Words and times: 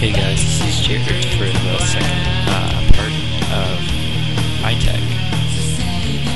here 0.00 1.04
for 1.36 1.44
the 1.44 1.78
second 1.84 2.24
uh, 2.48 2.72
part 2.94 3.12
of 3.52 3.78
iTech 4.64 5.04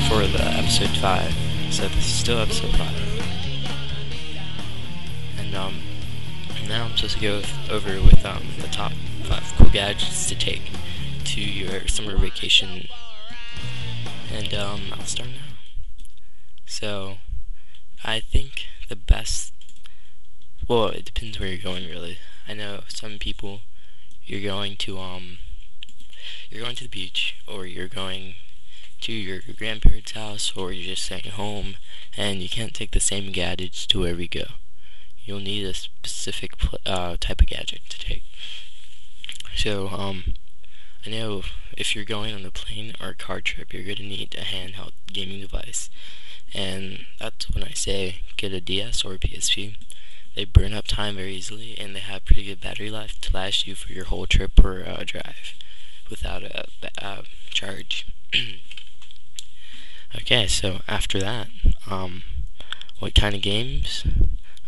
for 0.07 0.27
the 0.27 0.43
episode 0.43 0.95
5. 0.97 1.33
So 1.71 1.87
this 1.87 1.97
is 1.97 2.05
still 2.05 2.37
episode 2.37 2.75
5. 2.75 2.87
And 5.39 5.55
um, 5.55 5.81
now 6.67 6.85
I'm 6.85 6.95
supposed 6.95 7.15
to 7.15 7.21
go 7.21 7.37
with, 7.37 7.71
over 7.71 7.99
with 8.01 8.23
um, 8.23 8.43
the 8.59 8.67
top 8.67 8.91
5 9.23 9.53
cool 9.57 9.69
gadgets 9.71 10.29
to 10.29 10.35
take 10.35 10.69
to 11.23 11.41
your 11.41 11.87
summer 11.87 12.15
vacation. 12.17 12.87
And 14.31 14.53
um, 14.53 14.93
I'll 14.93 15.05
start 15.05 15.29
now. 15.29 15.57
So, 16.67 17.17
I 18.03 18.19
think 18.19 18.67
the 18.89 18.95
best 18.95 19.53
well, 20.67 20.87
it 20.87 21.05
depends 21.05 21.39
where 21.39 21.49
you're 21.49 21.57
going, 21.57 21.87
really. 21.87 22.19
I 22.47 22.53
know 22.53 22.81
some 22.87 23.17
people, 23.19 23.61
you're 24.23 24.41
going 24.41 24.77
to, 24.77 24.99
um, 24.99 25.39
you're 26.49 26.63
going 26.63 26.75
to 26.75 26.83
the 26.83 26.89
beach, 26.89 27.35
or 27.47 27.65
you're 27.65 27.87
going 27.87 28.35
to 29.01 29.11
your 29.11 29.39
grandparents' 29.57 30.11
house, 30.11 30.53
or 30.55 30.71
you're 30.71 30.95
just 30.95 31.03
staying 31.03 31.31
home, 31.33 31.77
and 32.15 32.41
you 32.41 32.49
can't 32.49 32.73
take 32.73 32.91
the 32.91 32.99
same 32.99 33.31
gadgets 33.31 33.85
to 33.87 33.99
wherever 33.99 34.21
you 34.21 34.27
go. 34.27 34.45
You'll 35.25 35.39
need 35.39 35.65
a 35.65 35.73
specific 35.73 36.51
uh, 36.85 37.17
type 37.19 37.41
of 37.41 37.47
gadget 37.47 37.81
to 37.89 37.99
take. 37.99 38.23
So, 39.55 39.87
um, 39.89 40.35
I 41.05 41.09
know 41.09 41.43
if 41.77 41.95
you're 41.95 42.05
going 42.05 42.33
on 42.33 42.45
a 42.45 42.51
plane 42.51 42.93
or 43.01 43.09
a 43.09 43.15
car 43.15 43.41
trip, 43.41 43.73
you're 43.73 43.83
going 43.83 43.97
to 43.97 44.03
need 44.03 44.35
a 44.35 44.43
handheld 44.43 44.91
gaming 45.11 45.41
device. 45.41 45.89
And 46.53 47.05
that's 47.19 47.49
when 47.51 47.63
I 47.63 47.71
say 47.71 48.21
get 48.37 48.53
a 48.53 48.61
DS 48.61 49.03
or 49.03 49.13
a 49.13 49.19
PSP 49.19 49.75
they 50.35 50.45
burn 50.45 50.73
up 50.73 50.85
time 50.85 51.15
very 51.15 51.35
easily, 51.35 51.77
and 51.79 51.95
they 51.95 52.01
have 52.01 52.25
pretty 52.25 52.45
good 52.45 52.61
battery 52.61 52.91
life 52.91 53.19
to 53.21 53.33
last 53.33 53.65
you 53.65 53.75
for 53.75 53.91
your 53.91 54.05
whole 54.05 54.27
trip 54.27 54.63
or 54.63 54.83
uh, 54.85 55.03
drive 55.05 55.53
without 56.09 56.43
a 56.43 56.65
uh, 57.01 57.21
charge. 57.49 58.05
okay, 60.15 60.47
so 60.47 60.81
after 60.87 61.19
that, 61.19 61.47
um, 61.89 62.23
what 62.99 63.15
kind 63.15 63.35
of 63.35 63.41
games? 63.41 64.05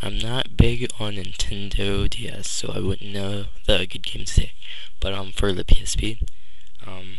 I'm 0.02 0.20
not 0.20 0.56
big 0.56 0.88
on 1.00 1.16
Nintendo 1.16 2.10
DS, 2.10 2.50
so 2.50 2.72
I 2.74 2.80
wouldn't 2.80 3.12
know 3.12 3.46
the 3.66 3.88
good 3.88 4.06
games 4.06 4.36
there. 4.36 4.52
But 5.00 5.14
um, 5.14 5.32
for 5.32 5.52
the 5.52 5.64
PSP, 5.64 6.22
um, 6.86 7.18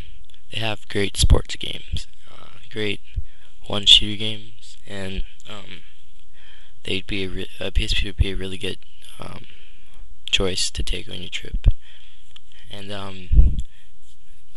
they 0.52 0.60
have 0.60 0.88
great 0.88 1.16
sports 1.16 1.56
games, 1.56 2.06
uh, 2.30 2.58
great 2.70 3.00
one-shooter 3.66 4.16
games, 4.16 4.76
and 4.86 5.24
um, 5.48 5.80
they'd 6.88 7.06
be 7.06 7.24
a, 7.24 7.28
re- 7.28 7.50
a 7.60 7.70
PSP 7.70 8.06
would 8.06 8.16
be 8.16 8.30
a 8.30 8.36
really 8.36 8.56
good 8.56 8.78
um, 9.20 9.44
choice 10.30 10.70
to 10.70 10.82
take 10.82 11.08
on 11.08 11.20
your 11.20 11.28
trip. 11.28 11.66
And 12.70 12.90
um, 12.90 13.58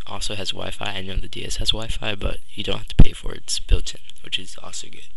also 0.08 0.36
has 0.36 0.52
Wi-Fi. 0.52 0.86
I 0.86 1.02
know 1.02 1.18
the 1.18 1.28
DS 1.28 1.58
has 1.58 1.72
Wi-Fi, 1.72 2.16
but 2.16 2.38
you 2.50 2.64
don't 2.64 2.78
have 2.78 2.88
to 2.88 3.04
pay 3.04 3.12
for 3.12 3.34
it. 3.34 3.44
It's 3.44 3.60
built 3.60 3.94
in, 3.94 4.00
which 4.24 4.40
is 4.40 4.56
also 4.64 4.88
good. 4.88 5.10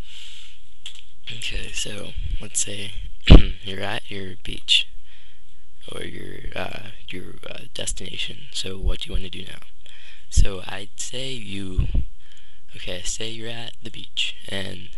Okay, 1.31 1.71
so 1.71 2.11
let's 2.41 2.59
say 2.59 2.91
you're 3.63 3.81
at 3.81 4.11
your 4.11 4.35
beach 4.43 4.87
or 5.91 6.03
your 6.03 6.39
uh, 6.55 6.89
your 7.09 7.35
uh, 7.49 7.59
destination. 7.73 8.47
So 8.51 8.77
what 8.77 8.99
do 8.99 9.09
you 9.09 9.13
want 9.13 9.23
to 9.23 9.29
do 9.29 9.45
now? 9.45 9.59
So 10.29 10.61
I'd 10.67 10.89
say 10.97 11.31
you 11.31 11.87
okay. 12.75 13.01
Say 13.03 13.29
you're 13.29 13.49
at 13.49 13.73
the 13.81 13.89
beach 13.89 14.35
and 14.47 14.89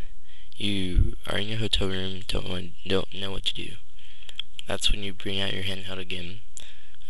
you 0.57 1.15
are 1.27 1.37
in 1.37 1.47
your 1.47 1.59
hotel 1.59 1.87
room, 1.87 2.21
don't 2.27 2.49
want, 2.49 2.71
don't 2.85 3.13
know 3.13 3.31
what 3.31 3.45
to 3.45 3.53
do. 3.53 3.73
That's 4.67 4.91
when 4.91 5.03
you 5.03 5.13
bring 5.13 5.39
out 5.39 5.53
your 5.53 5.63
handheld 5.63 5.99
again, 5.99 6.39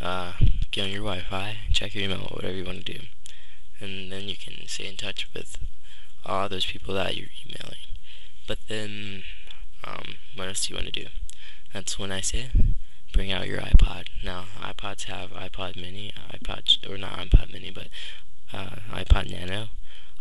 uh, 0.01 0.33
get 0.71 0.85
on 0.85 0.91
your 0.91 1.03
Wi-Fi, 1.03 1.57
check 1.71 1.95
your 1.95 2.03
email, 2.03 2.27
whatever 2.31 2.53
you 2.53 2.65
want 2.65 2.85
to 2.85 2.93
do, 2.93 2.99
and 3.79 4.11
then 4.11 4.27
you 4.27 4.35
can 4.35 4.67
stay 4.67 4.87
in 4.87 4.97
touch 4.97 5.27
with 5.33 5.57
all 6.25 6.49
those 6.49 6.65
people 6.65 6.93
that 6.93 7.15
you're 7.15 7.29
emailing. 7.45 7.79
But 8.47 8.59
then, 8.67 9.23
um, 9.83 10.15
what 10.35 10.49
else 10.49 10.67
do 10.67 10.73
you 10.73 10.77
want 10.77 10.93
to 10.93 11.03
do? 11.03 11.07
That's 11.73 11.97
when 11.97 12.11
I 12.11 12.21
say, 12.21 12.51
bring 13.13 13.31
out 13.31 13.47
your 13.47 13.61
iPod. 13.61 14.07
Now, 14.23 14.45
iPods 14.61 15.05
have 15.05 15.31
iPod 15.31 15.75
Mini, 15.75 16.11
iPod, 16.31 16.89
or 16.89 16.97
not 16.97 17.17
iPod 17.17 17.53
Mini, 17.53 17.71
but 17.71 17.87
uh, 18.51 18.75
iPod 18.91 19.31
Nano, 19.31 19.69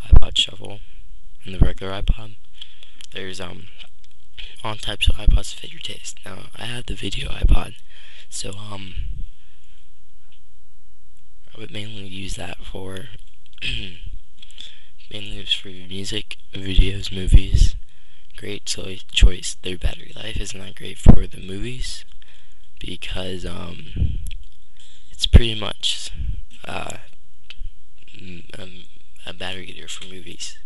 iPod 0.09 0.36
Shuffle, 0.36 0.81
and 1.44 1.54
the 1.54 1.59
regular 1.59 1.92
iPod 1.92 2.36
there's 3.16 3.41
um 3.41 3.65
all 4.62 4.77
types 4.77 5.09
of 5.09 5.16
iPods 5.16 5.53
to 5.53 5.56
fit 5.56 5.72
your 5.72 5.81
taste. 5.81 6.21
Now 6.25 6.50
I 6.54 6.66
have 6.66 6.87
the 6.87 6.94
video 6.94 7.28
iPod, 7.28 7.75
so 8.28 8.50
um 8.50 8.94
I 11.54 11.60
would 11.60 11.71
mainly 11.71 12.06
use 12.06 12.34
that 12.34 12.59
for 12.59 13.09
mainly 15.10 15.43
just 15.43 15.56
for 15.56 15.69
music, 15.69 16.37
videos, 16.53 17.10
movies. 17.10 17.75
Great 18.37 18.66
choice. 18.66 19.56
Their 19.62 19.78
battery 19.78 20.12
life 20.15 20.37
is 20.37 20.54
not 20.54 20.77
great 20.77 20.98
for 20.98 21.27
the 21.27 21.41
movies 21.41 22.04
because 22.78 23.47
um 23.47 24.19
it's 25.10 25.27
pretty 25.27 25.59
much 25.59 26.10
uh, 26.69 26.98
um, 28.59 28.84
a 29.25 29.33
battery 29.33 29.71
eater 29.71 29.88
for 29.88 30.04
movies. 30.04 30.59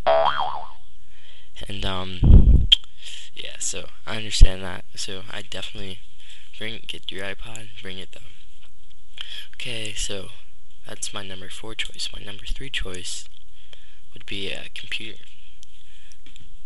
And 1.69 1.85
um, 1.85 2.21
yeah, 3.35 3.57
so 3.59 3.87
I 4.07 4.17
understand 4.17 4.63
that. 4.63 4.85
So 4.95 5.23
I 5.31 5.43
definitely 5.43 6.01
bring 6.59 6.81
get 6.87 7.11
your 7.11 7.25
iPod, 7.25 7.69
bring 7.83 7.99
it 7.99 8.11
though. 8.13 8.27
Okay, 9.55 9.93
so 9.95 10.29
that's 10.87 11.13
my 11.13 11.23
number 11.23 11.49
four 11.49 11.75
choice. 11.75 12.09
My 12.17 12.25
number 12.25 12.45
three 12.47 12.71
choice 12.71 13.29
would 14.13 14.27
be 14.27 14.51
a 14.51 14.69
computer, 14.75 15.23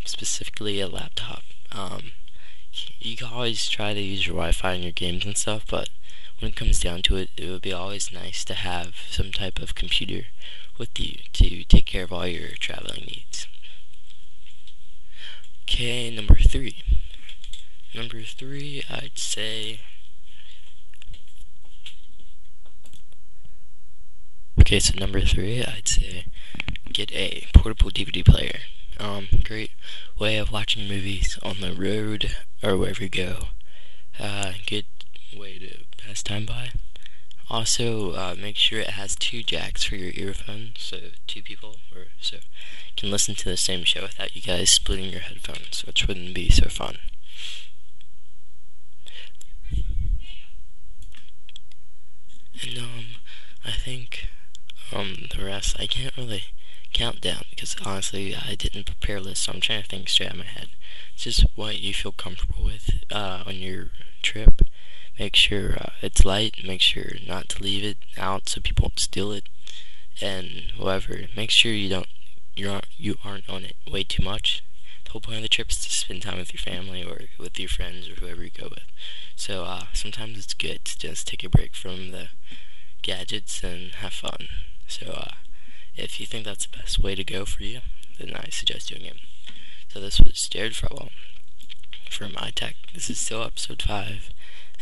specifically 0.05 0.81
a 0.81 0.89
laptop. 0.89 1.43
Um, 1.73 2.13
you 2.99 3.17
can 3.17 3.29
always 3.29 3.69
try 3.69 3.95
to 3.95 4.01
use 4.01 4.27
your 4.27 4.35
Wi-Fi 4.35 4.73
in 4.73 4.83
your 4.83 4.93
games 4.93 5.25
and 5.25 5.37
stuff, 5.37 5.65
but 5.69 5.91
when 6.41 6.51
it 6.51 6.57
comes 6.57 6.81
down 6.81 7.03
to 7.03 7.17
it, 7.17 7.31
it 7.37 7.49
would 7.49 7.63
be 7.63 7.73
always 7.73 8.13
nice 8.13 8.45
to 8.45 8.55
have 8.55 8.95
some 9.11 9.31
type 9.31 9.61
of 9.61 9.75
computer 9.75 10.27
with 10.79 10.99
you 10.99 11.19
to 11.33 11.65
take 11.65 11.87
care 11.87 12.05
of 12.05 12.13
all 12.13 12.27
your 12.27 12.49
traveling 12.59 13.05
needs. 13.07 13.47
Okay, 15.67 16.11
number 16.15 16.35
three. 16.35 16.83
Number 17.95 18.23
three, 18.23 18.83
I'd 18.91 19.19
say. 19.19 19.81
Okay, 24.61 24.79
so 24.79 24.99
number 24.99 25.21
three, 25.23 25.65
I'd 25.65 25.89
say 25.89 26.27
get 26.93 27.11
a 27.13 27.47
portable 27.55 27.91
DVD 27.91 28.25
player. 28.25 28.59
Um, 29.01 29.29
great 29.43 29.71
way 30.19 30.37
of 30.37 30.53
watching 30.53 30.87
movies 30.87 31.39
on 31.43 31.61
the 31.61 31.73
road 31.73 32.37
or 32.63 32.77
wherever 32.77 33.03
you 33.03 33.09
go. 33.09 33.49
Uh, 34.21 34.53
good 34.67 34.87
way 35.35 35.59
to 35.59 35.85
pass 35.97 36.23
time 36.23 36.45
by. 36.45 36.73
Also, 37.51 38.13
uh, 38.13 38.35
make 38.41 38.57
sure 38.57 38.81
it 38.81 38.91
has 38.91 39.15
two 39.17 39.43
jacks 39.43 39.85
for 39.85 39.97
your 39.97 40.13
earphones, 40.15 40.77
so 40.79 40.99
two 41.27 41.43
people, 41.43 41.77
or 41.95 42.07
so 42.21 42.39
can 42.97 43.11
listen 43.11 43.35
to 43.35 43.49
the 43.49 43.57
same 43.57 43.85
show 43.85 44.03
without 44.03 44.35
you 44.35 44.43
guys 44.43 44.71
splitting 44.71 45.11
your 45.11 45.21
headphones, 45.21 45.85
which 45.87 46.07
wouldn't 46.09 46.35
be 46.35 46.49
so 46.49 46.69
fun. 46.69 46.99
And 52.63 52.79
um, 52.79 53.05
I 53.65 53.73
think 53.73 54.29
um 54.93 55.27
the 55.37 55.45
rest 55.45 55.77
I 55.79 55.87
can't 55.87 56.17
really 56.17 56.45
count 56.93 57.21
down 57.21 57.45
because 57.51 57.75
honestly 57.85 58.35
I 58.37 58.55
didn't 58.55 58.87
prepare 58.87 59.21
this, 59.21 59.41
so 59.41 59.53
I'm 59.53 59.61
trying 59.61 59.83
to 59.83 59.89
think 59.89 60.09
straight 60.09 60.27
out 60.29 60.33
of 60.35 60.39
my 60.39 60.45
head. 60.45 60.69
It's 61.15 61.25
just 61.25 61.45
what 61.57 61.81
you 61.81 61.93
feel 61.93 62.13
comfortable 62.13 62.65
with 62.65 62.91
uh, 63.11 63.43
on 63.47 63.57
your 63.57 63.91
trip. 64.23 64.63
Make 65.19 65.37
sure 65.37 65.77
uh, 65.79 65.91
it's 66.03 66.25
light. 66.25 66.57
Make 66.65 66.81
sure 66.81 67.13
not 67.27 67.49
to 67.51 67.63
leave 67.63 67.85
it 67.85 67.99
out 68.19 68.49
so 68.49 68.61
people 68.61 68.85
won't 68.85 68.99
steal 68.99 69.33
it. 69.33 69.49
And 70.21 70.73
whatever. 70.77 71.21
Make 71.37 71.51
sure 71.51 71.73
you 71.73 71.89
don't 71.89 72.09
you 72.57 72.71
aren't 72.71 72.87
you 72.97 73.17
aren't 73.25 73.49
on 73.49 73.65
it 73.65 73.77
way 73.91 74.05
too 74.05 74.23
much. 74.23 74.63
The 75.05 75.11
whole 75.13 75.21
point 75.21 75.37
of 75.37 75.43
the 75.43 75.49
trip 75.49 75.71
is 75.71 75.83
to 75.85 75.91
spend 75.91 76.23
time 76.23 76.39
with 76.39 76.53
your 76.53 76.61
family 76.61 77.05
or 77.05 77.23
with 77.39 77.59
your 77.59 77.69
friends 77.69 78.09
or 78.09 78.15
whoever 78.15 78.43
you 78.45 78.51
go 78.51 78.69
with. 78.71 78.85
So 79.37 79.65
uh, 79.65 79.85
sometimes 79.93 80.39
it's 80.39 80.55
good 80.55 80.85
to 80.85 80.99
just 80.99 81.27
take 81.27 81.45
a 81.45 81.49
break 81.49 81.75
from 81.75 82.11
the 82.11 82.29
gadgets 83.03 83.63
and 83.63 83.93
have 83.97 84.13
fun. 84.13 84.49
So 84.87 85.11
uh, 85.11 85.35
if 85.97 86.21
you 86.21 86.27
think 86.27 86.45
that's 86.45 86.67
the 86.67 86.79
best 86.79 86.99
way 86.99 87.15
to 87.15 87.25
go 87.25 87.45
for 87.45 87.63
you, 87.63 87.81
then 88.19 88.33
I 88.35 88.49
suggest 88.51 88.89
doing 88.89 89.05
it. 89.05 89.17
So 89.89 90.01
this 90.01 90.21
was 90.21 90.49
Jared 90.49 90.77
Farwell 90.77 91.11
from 92.11 92.33
iTech. 92.33 92.75
This 92.95 93.11
is 93.11 93.21
still 93.21 93.43
episode 93.43 93.83
five, 93.83 94.31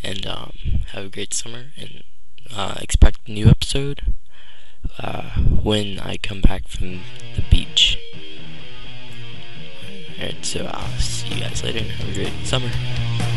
and 0.02 0.26
um, 0.26 0.52
have 0.92 1.06
a 1.06 1.08
great 1.08 1.34
summer 1.34 1.66
and 1.76 2.02
uh, 2.54 2.74
expect 2.80 3.28
a 3.28 3.32
new 3.32 3.46
episode 3.46 4.14
uh, 4.98 5.30
when 5.62 5.98
I 6.00 6.16
come 6.16 6.40
back 6.40 6.68
from 6.68 7.00
the 7.36 7.44
beach. 7.50 7.98
Alright, 10.18 10.44
so 10.44 10.70
I'll 10.72 10.98
see 10.98 11.34
you 11.34 11.40
guys 11.40 11.62
later. 11.64 11.80
Have 11.84 12.08
a 12.08 12.14
great 12.14 12.46
summer. 12.46 13.31